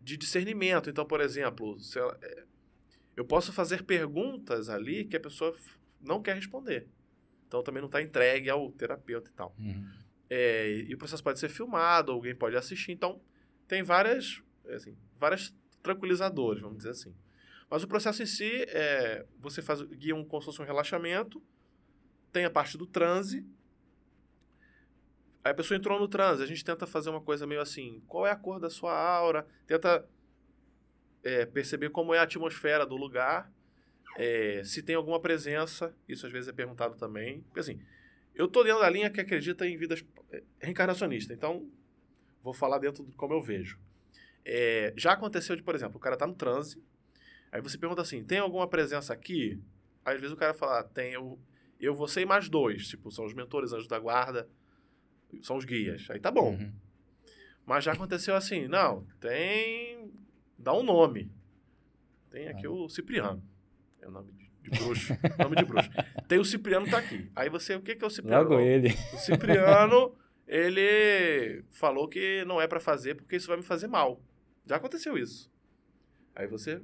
[0.01, 0.89] de discernimento.
[0.89, 2.43] Então, por exemplo, ela, é,
[3.15, 5.55] eu posso fazer perguntas ali que a pessoa
[6.01, 6.87] não quer responder.
[7.47, 9.55] Então, também não está entregue ao terapeuta e tal.
[9.59, 9.89] Uhum.
[10.29, 12.91] É, e o processo pode ser filmado, alguém pode assistir.
[12.91, 13.21] Então,
[13.67, 17.13] tem várias, assim, várias tranquilizadores, vamos dizer assim.
[17.69, 21.41] Mas o processo em si, é, você faz, guia um, como se fosse um relaxamento,
[22.31, 23.45] tem a parte do transe.
[25.43, 28.27] Aí a pessoa entrou no transe, a gente tenta fazer uma coisa meio assim, qual
[28.27, 29.47] é a cor da sua aura?
[29.65, 30.07] Tenta
[31.23, 33.51] é, perceber como é a atmosfera do lugar,
[34.17, 37.41] é, se tem alguma presença, isso às vezes é perguntado também.
[37.43, 37.81] Porque assim,
[38.35, 41.69] eu tô dentro da linha que acredita em vidas é, reencarnacionistas, então
[42.41, 43.79] vou falar dentro de como eu vejo.
[44.45, 46.83] É, já aconteceu de, por exemplo, o cara tá no transe,
[47.51, 49.61] aí você pergunta assim, tem alguma presença aqui?
[50.03, 51.39] Às vezes o cara fala, ah, tem, eu,
[51.79, 54.47] eu, você e mais dois, tipo, são os mentores, anjos da guarda,
[55.41, 56.09] são os guias.
[56.09, 56.51] Aí tá bom.
[56.53, 56.71] Uhum.
[57.65, 60.11] Mas já aconteceu assim, não, tem.
[60.57, 61.31] Dá um nome.
[62.31, 62.71] Tem aqui Ah.
[62.71, 63.43] o Cipriano.
[64.01, 65.13] É o nome de, de bruxo.
[65.39, 65.89] nome de bruxo.
[66.27, 67.29] Tem o Cipriano tá aqui.
[67.35, 68.43] Aí você, o que, que é o Cipriano?
[68.49, 68.89] Logo ele.
[69.13, 70.15] O Cipriano,
[70.47, 74.21] ele falou que não é pra fazer porque isso vai me fazer mal.
[74.65, 75.51] Já aconteceu isso.
[76.35, 76.81] Aí você.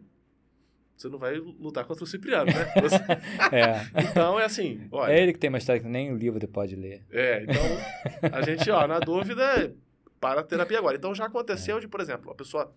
[0.98, 2.82] Você não vai lutar contra o Cipriano, né?
[2.82, 2.96] Você-
[3.56, 4.02] É.
[4.02, 5.12] então é assim, olha.
[5.12, 7.06] É ele que tem uma história que nem o livro pode ler.
[7.12, 9.76] É, então a gente, ó, na dúvida,
[10.22, 10.96] para a terapia agora.
[10.96, 12.74] Então já aconteceu de, por exemplo, a pessoa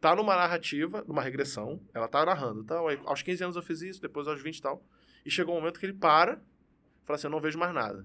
[0.00, 4.00] tá numa narrativa, numa regressão, ela tá narrando, aí, aos 15 anos eu fiz isso,
[4.02, 4.84] depois aos 20 e tal,
[5.24, 6.40] e chegou um momento que ele para,
[7.04, 8.04] fala assim, eu não vejo mais nada.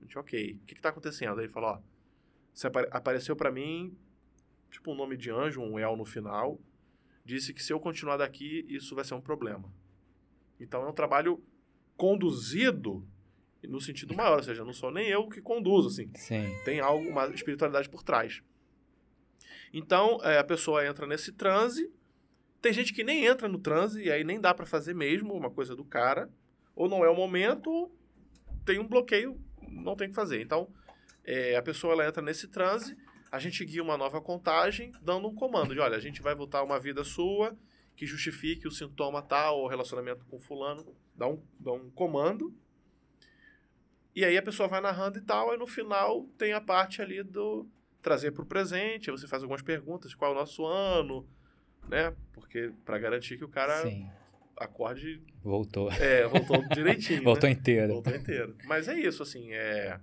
[0.00, 1.38] A gente, ok, o que que tá acontecendo?
[1.38, 1.78] Aí ele fala, ó,
[2.52, 3.96] você apare- apareceu pra mim,
[4.70, 6.58] tipo um nome de anjo, um El no final,
[7.24, 9.72] disse que se eu continuar daqui, isso vai ser um problema.
[10.60, 11.42] Então é um trabalho
[11.96, 13.06] conduzido
[13.62, 16.10] no sentido maior, ou seja, não sou nem eu que conduzo, assim.
[16.14, 16.54] Sim.
[16.64, 18.42] Tem algo, uma espiritualidade por trás.
[19.72, 21.90] Então, é, a pessoa entra nesse transe.
[22.60, 25.50] Tem gente que nem entra no transe e aí nem dá pra fazer mesmo uma
[25.50, 26.30] coisa do cara.
[26.76, 27.96] Ou não é o momento, ou
[28.64, 30.40] tem um bloqueio, não tem o que fazer.
[30.40, 30.68] Então,
[31.24, 32.96] é, a pessoa ela entra nesse transe,
[33.34, 36.62] a gente guia uma nova contagem, dando um comando de, olha, a gente vai voltar
[36.62, 37.58] uma vida sua
[37.96, 42.54] que justifique o sintoma tal, ou relacionamento com fulano, dá um, dá um comando.
[44.14, 47.24] E aí a pessoa vai narrando e tal, aí no final tem a parte ali
[47.24, 47.66] do
[48.00, 51.28] trazer para o presente, aí você faz algumas perguntas, qual é o nosso ano,
[51.88, 52.14] né?
[52.32, 54.08] Porque para garantir que o cara Sim.
[54.56, 55.90] acorde, Voltou.
[55.90, 57.56] é, voltou direitinho, Voltou né?
[57.56, 57.94] inteiro.
[57.94, 58.56] Voltou inteiro.
[58.64, 59.98] Mas é isso, assim, é...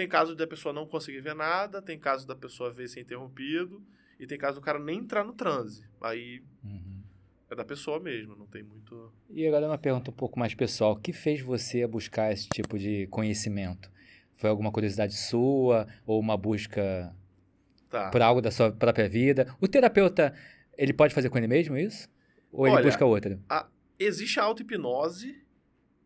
[0.00, 3.82] Tem caso da pessoa não conseguir ver nada, tem caso da pessoa ver ser interrompido,
[4.18, 5.84] e tem caso do cara nem entrar no transe.
[6.00, 7.02] Aí Uhum.
[7.50, 9.12] é da pessoa mesmo, não tem muito...
[9.28, 10.92] E agora uma pergunta um pouco mais pessoal.
[10.92, 13.90] O que fez você buscar esse tipo de conhecimento?
[14.36, 17.14] Foi alguma curiosidade sua ou uma busca
[17.90, 18.08] Tá.
[18.08, 19.54] por algo da sua própria vida?
[19.60, 20.32] O terapeuta,
[20.78, 22.08] ele pode fazer com ele mesmo isso?
[22.50, 23.38] Ou ele Olha, busca outra?
[23.98, 25.44] Existe a auto-hipnose,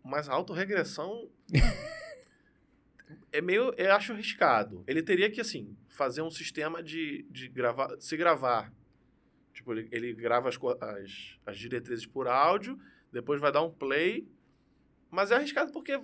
[0.02, 1.28] mas a autorregressão
[3.33, 4.83] é meio, eu acho arriscado.
[4.87, 8.73] Ele teria que, assim, fazer um sistema de, de gravar, se gravar.
[9.53, 12.79] Tipo, ele, ele grava as, as, as diretrizes por áudio,
[13.12, 14.27] depois vai dar um play,
[15.11, 16.01] mas é arriscado porque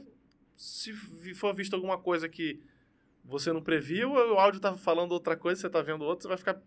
[0.57, 0.93] se
[1.35, 2.61] for visto alguma coisa que
[3.25, 6.37] você não previu, o áudio tá falando outra coisa, você tá vendo outra, você vai
[6.39, 6.61] ficar...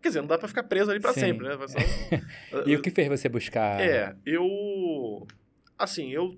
[0.00, 1.20] Quer dizer, não dá pra ficar preso ali pra Sim.
[1.20, 1.56] sempre, né?
[1.68, 1.78] Só-
[2.66, 3.80] E o que fez você buscar?
[3.80, 5.24] é, eu.
[5.78, 6.36] Assim, eu.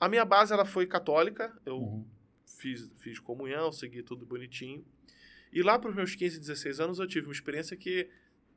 [0.00, 1.52] A minha base ela foi católica.
[1.66, 2.06] Eu Uhum.
[2.64, 4.82] Fiz, fiz comunhão, segui tudo bonitinho.
[5.52, 8.08] E lá para os meus 15, 16 anos eu tive uma experiência que,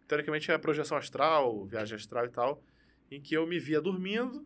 [0.08, 2.64] teoricamente, é a projeção astral, viagem astral e tal,
[3.12, 4.46] em que eu me via dormindo,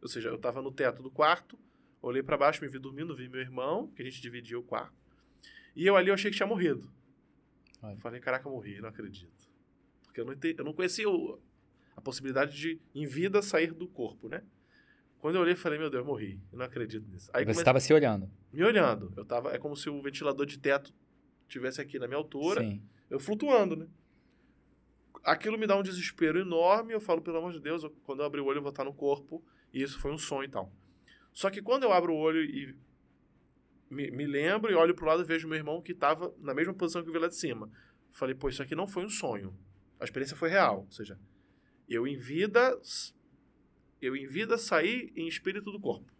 [0.00, 1.58] ou seja, eu estava no teto do quarto,
[2.00, 4.96] olhei para baixo, me vi dormindo, vi meu irmão, que a gente dividia o quarto,
[5.76, 6.90] e eu ali eu achei que tinha morrido.
[7.82, 7.96] Olha.
[7.98, 9.48] Falei, caraca, eu morri, não acredito.
[10.04, 11.38] Porque eu não, ente- eu não conhecia o-
[11.96, 14.42] a possibilidade de, em vida, sair do corpo, né?
[15.22, 16.40] Quando eu olhei, falei, meu Deus, morri.
[16.50, 17.30] Eu não acredito nisso.
[17.32, 18.28] Aí Você estava se olhando.
[18.52, 19.14] me olhando.
[19.16, 20.92] Eu tava, é como se o ventilador de teto
[21.48, 22.82] tivesse aqui na minha altura, Sim.
[23.08, 23.86] eu flutuando, né?
[25.22, 28.26] Aquilo me dá um desespero enorme, eu falo, pelo amor de Deus, eu- quando eu
[28.26, 30.72] abrir o olho eu vou estar no corpo, e isso foi um sonho e tal.
[31.32, 32.76] Só que quando eu abro o olho e
[33.88, 36.74] me, me lembro e olho pro lado e vejo meu irmão que estava na mesma
[36.74, 37.70] posição que eu vi lá de cima.
[38.10, 39.56] Falei, pô, isso aqui não foi um sonho.
[40.00, 40.80] A experiência foi real.
[40.80, 41.16] Ou seja,
[41.88, 42.76] eu em vida,
[44.02, 46.12] eu em vida saí em espírito do corpo.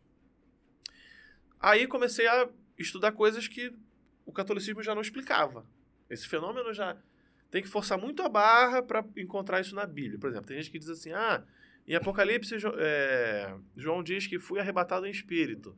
[1.60, 3.72] Aí comecei a estudar coisas que
[4.24, 5.66] o catolicismo já não explicava.
[6.08, 6.96] Esse fenômeno já
[7.50, 10.18] tem que forçar muito a barra para encontrar isso na Bíblia.
[10.18, 11.44] Por exemplo, tem gente que diz assim: ah,
[11.86, 15.76] em Apocalipse, é, João diz que fui arrebatado em espírito.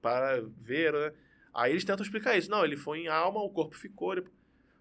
[0.00, 1.12] para ver, né?
[1.54, 2.50] Aí eles tentam explicar isso.
[2.50, 4.12] Não, ele foi em alma, o corpo ficou.
[4.12, 4.26] Ele...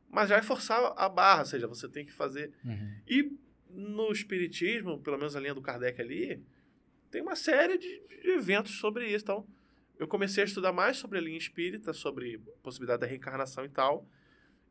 [0.10, 2.52] Mas já é forçar a barra, ou seja, você tem que fazer.
[2.64, 2.96] Uhum.
[3.08, 3.38] E
[3.74, 6.44] no Espiritismo, pelo menos a linha do Kardec ali,
[7.10, 9.24] tem uma série de, eventos sobre isso.
[9.24, 9.48] Então,
[10.00, 13.70] eu comecei a estudar mais sobre a linha espírita, sobre a possibilidade da reencarnação e
[13.70, 14.08] tal.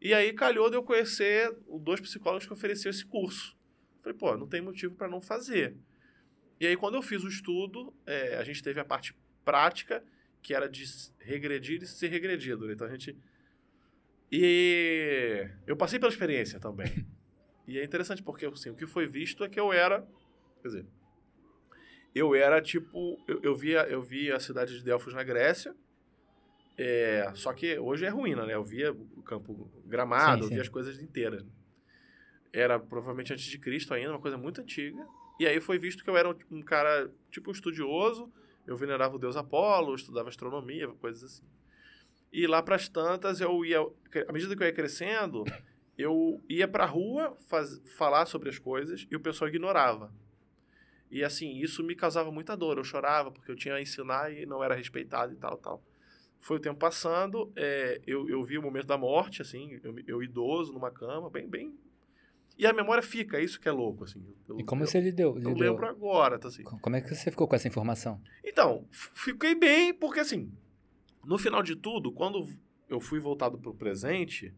[0.01, 3.57] E aí calhou de eu conhecer dois psicólogos que ofereciam esse curso.
[4.03, 5.77] Falei, pô, não tem motivo para não fazer.
[6.59, 10.03] E aí, quando eu fiz o estudo, é, a gente teve a parte prática,
[10.43, 10.85] que era de
[11.19, 12.67] regredir e ser regredido.
[12.67, 12.73] Né?
[12.73, 13.17] Então, a gente...
[14.33, 17.07] E eu passei pela experiência também.
[17.71, 20.07] e é interessante, porque assim, o que foi visto é que eu era...
[20.63, 20.87] Quer dizer,
[22.15, 23.19] eu era tipo.
[23.27, 25.75] Eu, eu, via, eu via a cidade de Delfos na Grécia.
[26.77, 28.55] É, só que hoje é ruína, né?
[28.55, 30.55] Eu via o campo gramado, sim, sim.
[30.55, 31.45] eu via as coisas inteiras.
[32.53, 35.07] Era provavelmente antes de Cristo ainda, uma coisa muito antiga.
[35.39, 38.33] E aí foi visto que eu era um, um cara, tipo, um estudioso.
[38.67, 41.45] Eu venerava o deus Apolo, estudava astronomia, coisas assim.
[42.33, 43.81] E lá para as tantas, eu ia.
[44.27, 45.45] À medida que eu ia crescendo,
[46.01, 50.13] eu ia para a rua faz, falar sobre as coisas e o pessoal ignorava.
[51.11, 52.79] E assim, isso me causava muita dor.
[52.79, 55.83] Eu chorava porque eu tinha a ensinar e não era respeitado e tal, tal.
[56.39, 60.23] Foi o tempo passando, é, eu, eu vi o momento da morte, assim, eu, eu
[60.23, 61.75] idoso numa cama, bem, bem.
[62.57, 64.23] E a memória fica, é isso que é louco, assim.
[64.49, 65.39] Eu, e como você lidou?
[65.39, 66.63] Eu lembro agora, tá assim.
[66.63, 68.21] Como é que você ficou com essa informação?
[68.45, 70.51] Então, fiquei bem, porque assim,
[71.25, 72.49] no final de tudo, quando
[72.89, 74.55] eu fui voltado para o presente,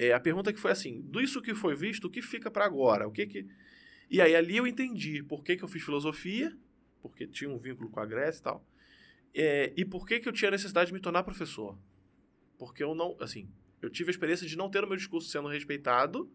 [0.00, 2.64] é, a pergunta que foi assim, do isso que foi visto, o que fica para
[2.64, 3.06] agora?
[3.06, 3.46] O que que
[4.10, 6.56] e aí ali eu entendi por que, que eu fiz filosofia,
[7.02, 8.66] porque tinha um vínculo com a Grécia e tal,
[9.34, 11.78] é, e por que, que eu tinha necessidade de me tornar professor.
[12.58, 13.46] Porque eu não, assim,
[13.82, 16.32] eu tive a experiência de não ter o meu discurso sendo respeitado,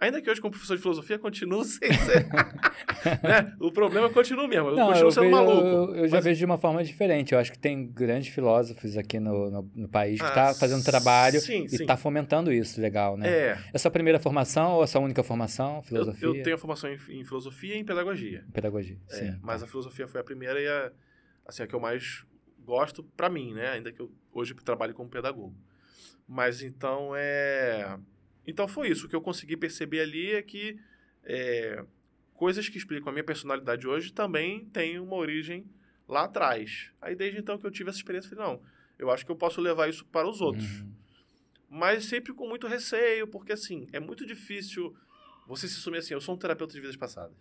[0.00, 2.26] Ainda que hoje, como professor de filosofia, continuo sem ser.
[3.22, 3.54] né?
[3.60, 4.70] O problema continua mesmo.
[4.70, 5.66] Eu Não, continuo eu sendo vejo, maluco.
[5.66, 6.24] Eu, eu já mas...
[6.24, 7.34] vejo de uma forma diferente.
[7.34, 10.54] Eu acho que tem grandes filósofos aqui no, no, no país que estão ah, tá
[10.54, 12.80] fazendo trabalho sim, e está fomentando isso.
[12.80, 13.28] Legal, né?
[13.28, 13.58] É.
[13.74, 15.82] É sua primeira formação ou a sua única formação?
[15.82, 16.28] Filosofia?
[16.28, 18.42] Eu, eu tenho a formação em, em, filosofia e em pedagogia.
[18.48, 19.38] Em pedagogia, é, sim.
[19.42, 20.90] Mas a filosofia foi a primeira e a,
[21.46, 22.24] assim, a que eu mais
[22.64, 23.72] gosto para mim, né?
[23.72, 25.54] Ainda que eu hoje trabalho como pedagogo.
[26.26, 27.98] Mas então é
[28.50, 29.06] então foi isso.
[29.06, 30.78] O que eu consegui perceber ali é que
[31.24, 31.84] é,
[32.34, 35.66] coisas que explicam a minha personalidade hoje também têm uma origem
[36.08, 36.90] lá atrás.
[37.00, 38.62] Aí desde então que eu tive essa experiência, falei, não,
[38.98, 40.80] eu acho que eu posso levar isso para os outros.
[40.80, 40.92] Uhum.
[41.68, 44.94] Mas sempre com muito receio, porque assim, é muito difícil
[45.46, 47.36] você se assumir assim, eu sou um terapeuta de vidas passadas.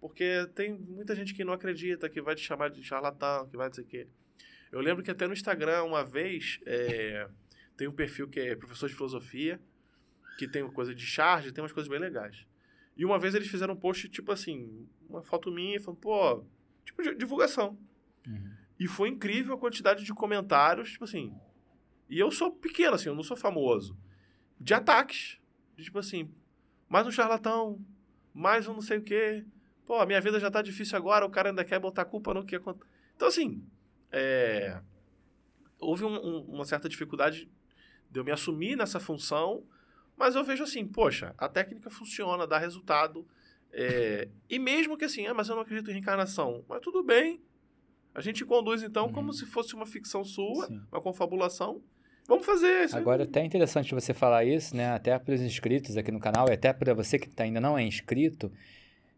[0.00, 3.70] Porque tem muita gente que não acredita, que vai te chamar de charlatão, que vai
[3.70, 4.06] dizer que.
[4.70, 7.28] Eu lembro que até no Instagram, uma vez, é,
[7.76, 9.60] tem um perfil que é professor de filosofia,
[10.36, 12.46] que tem coisa de charge, tem umas coisas bem legais.
[12.96, 16.44] E uma vez eles fizeram um post, tipo assim, uma foto minha, falando, pô,
[16.84, 17.78] tipo, de divulgação.
[18.26, 18.52] Uhum.
[18.78, 21.34] E foi incrível a quantidade de comentários, tipo assim.
[22.08, 23.96] E eu sou pequeno, assim, eu não sou famoso.
[24.58, 25.38] De ataques.
[25.76, 26.30] De, tipo assim,
[26.88, 27.84] mais um charlatão,
[28.32, 29.44] mais um não sei o quê.
[29.86, 32.44] Pô, a minha vida já tá difícil agora, o cara ainda quer botar culpa no
[32.44, 32.90] que acontece.
[33.14, 33.62] Então, assim,
[34.10, 34.80] é...
[35.78, 37.50] houve um, um, uma certa dificuldade
[38.10, 39.64] de eu me assumir nessa função
[40.16, 43.26] mas eu vejo assim, poxa, a técnica funciona, dá resultado.
[43.72, 46.64] É, e mesmo que assim, ah, mas eu não acredito em reencarnação.
[46.68, 47.40] Mas tudo bem.
[48.14, 49.12] A gente conduz então uhum.
[49.12, 50.80] como se fosse uma ficção sua, Sim.
[50.90, 51.82] uma confabulação.
[52.26, 52.96] Vamos fazer isso.
[52.96, 54.88] Agora, até é interessante você falar isso, né?
[54.88, 57.78] Até para os inscritos aqui no canal, e até para você que tá, ainda não
[57.78, 58.50] é inscrito,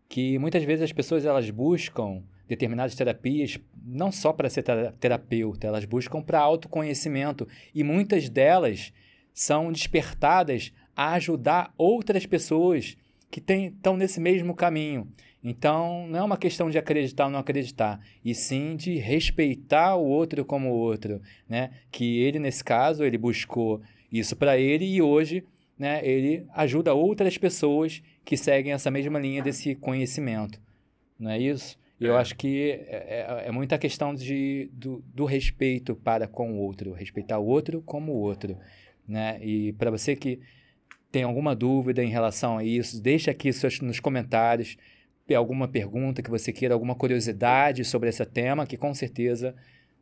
[0.09, 4.65] que muitas vezes as pessoas elas buscam determinadas terapias não só para ser
[4.99, 8.93] terapeuta, elas buscam para autoconhecimento e muitas delas
[9.33, 12.97] são despertadas a ajudar outras pessoas
[13.31, 15.07] que estão nesse mesmo caminho.
[15.45, 20.05] Então, não é uma questão de acreditar ou não acreditar, e sim de respeitar o
[20.05, 21.71] outro como o outro, né?
[21.93, 23.81] Que ele, nesse caso, ele buscou
[24.11, 25.45] isso para ele e hoje,
[25.79, 30.61] né, ele ajuda outras pessoas que seguem essa mesma linha desse conhecimento.
[31.17, 31.79] Não é isso?
[32.01, 32.19] Eu é.
[32.19, 36.93] acho que é, é, é, muita questão de, do, do respeito para com o outro,
[36.93, 38.59] respeitar o outro como o outro,
[39.07, 39.39] né?
[39.41, 40.41] E para você que
[41.19, 43.51] tem alguma dúvida em relação a isso, deixa aqui
[43.83, 44.77] nos comentários
[45.35, 49.53] alguma pergunta que você queira, alguma curiosidade sobre esse tema, que com certeza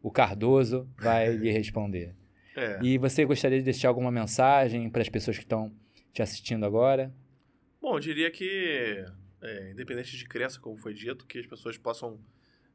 [0.02, 2.14] o Cardoso vai lhe responder.
[2.54, 2.78] É.
[2.82, 5.72] E você gostaria de deixar alguma mensagem para as pessoas que estão
[6.12, 7.10] te assistindo agora?
[7.80, 9.02] Bom, eu diria que,
[9.40, 12.20] é, independente de crença, como foi dito, que as pessoas possam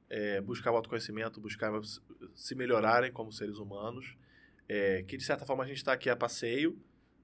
[0.09, 1.71] é, buscar o autoconhecimento, buscar
[2.33, 4.17] se melhorarem como seres humanos,
[4.67, 6.75] é, que de certa forma a gente está aqui a passeio,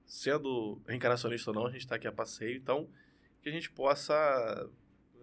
[0.08, 2.88] sendo reencarnacionista ou não, a gente está aqui a passeio, então
[3.40, 4.68] que a gente possa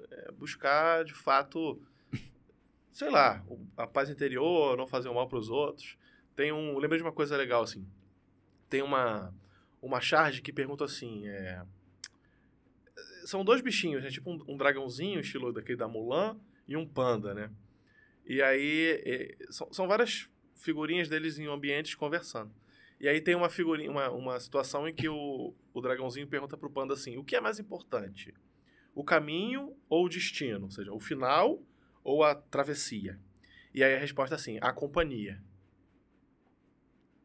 [0.10, 1.82] é, buscar de fato
[2.96, 3.44] sei lá,
[3.76, 5.98] a paz interior, não fazer o mal para os outros.
[6.34, 7.86] Tem um, lembrei de uma coisa legal assim.
[8.70, 9.34] Tem uma
[9.82, 11.62] uma charge que pergunta assim, é,
[13.26, 14.10] são dois bichinhos, né?
[14.10, 17.52] Tipo um, um, dragãozinho, estilo daquele da Mulan, e um panda, né?
[18.26, 22.52] E aí é, são, são várias figurinhas deles em ambientes conversando.
[23.00, 26.70] E aí tem uma figurinha, uma, uma situação em que o, o dragãozinho pergunta pro
[26.70, 28.34] panda assim: o que é mais importante?
[28.93, 30.66] O caminho ou o destino?
[30.66, 31.62] Ou seja, o final
[32.04, 33.20] ou a travessia?
[33.74, 35.41] E aí a resposta é assim: a companhia.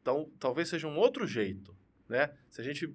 [0.02, 1.76] Então, talvez seja um outro jeito,
[2.08, 2.34] né?
[2.50, 2.92] Se a gente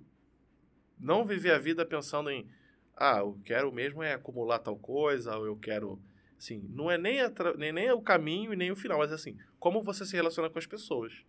[0.99, 2.49] não viver a vida pensando em
[2.97, 6.01] ah, eu quero mesmo é acumular tal coisa, ou eu quero
[6.37, 9.37] assim, não é nem, a, nem, nem o caminho e nem o final, mas assim,
[9.59, 11.25] como você se relaciona com as pessoas.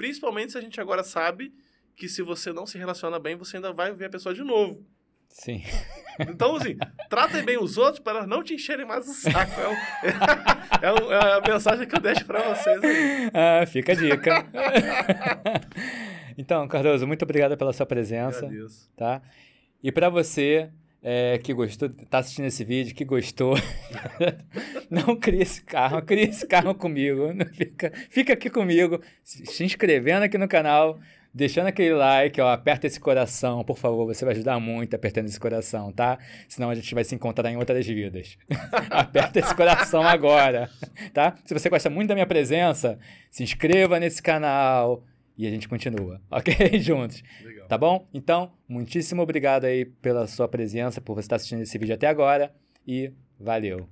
[0.00, 1.52] Principalmente se a gente agora sabe
[1.94, 4.82] que se você não se relaciona bem, você ainda vai ver a pessoa de novo.
[5.28, 5.62] Sim.
[6.18, 6.78] Então, assim,
[7.10, 9.60] tratem bem os outros para não te encherem mais o saco.
[10.80, 13.30] É, o, é, é a mensagem que eu deixo para vocês aí.
[13.34, 14.46] Ah, fica a dica.
[16.38, 18.46] então, Cardoso, muito obrigado pela sua presença.
[18.46, 18.90] Agradeço.
[18.96, 19.20] Tá?
[19.82, 20.70] E para você
[21.02, 23.54] é, que gostou, tá assistindo esse vídeo, que gostou,
[24.90, 27.28] não crie esse carro, crie esse carro comigo.
[27.54, 30.98] Fica, fica aqui comigo, se inscrevendo aqui no canal,
[31.32, 35.40] deixando aquele like, ó, aperta esse coração, por favor, você vai ajudar muito apertando esse
[35.40, 36.18] coração, tá?
[36.48, 38.36] Senão a gente vai se encontrar em outras vidas.
[38.90, 40.68] aperta esse coração agora,
[41.14, 41.36] tá?
[41.44, 42.98] Se você gosta muito da minha presença,
[43.30, 45.02] se inscreva nesse canal,
[45.40, 46.54] e a gente continua, ok?
[46.80, 47.22] Juntos.
[47.42, 47.59] Legal.
[47.70, 48.08] Tá bom?
[48.12, 52.52] Então, muitíssimo obrigado aí pela sua presença, por você estar assistindo esse vídeo até agora
[52.84, 53.88] e valeu!